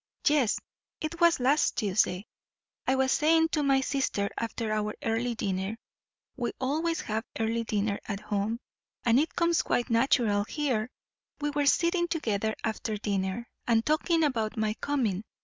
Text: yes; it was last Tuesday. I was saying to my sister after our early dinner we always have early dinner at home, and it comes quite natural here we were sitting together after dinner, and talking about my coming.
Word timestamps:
yes; 0.27 0.57
it 0.99 1.21
was 1.21 1.39
last 1.39 1.77
Tuesday. 1.77 2.25
I 2.87 2.95
was 2.95 3.11
saying 3.11 3.49
to 3.49 3.61
my 3.61 3.81
sister 3.81 4.31
after 4.35 4.71
our 4.73 4.95
early 5.03 5.35
dinner 5.35 5.77
we 6.35 6.53
always 6.59 7.01
have 7.01 7.23
early 7.39 7.63
dinner 7.63 7.99
at 8.07 8.19
home, 8.19 8.59
and 9.05 9.19
it 9.19 9.35
comes 9.35 9.61
quite 9.61 9.91
natural 9.91 10.43
here 10.45 10.89
we 11.39 11.51
were 11.51 11.67
sitting 11.67 12.07
together 12.07 12.55
after 12.63 12.97
dinner, 12.97 13.47
and 13.67 13.85
talking 13.85 14.23
about 14.23 14.57
my 14.57 14.73
coming. 14.81 15.23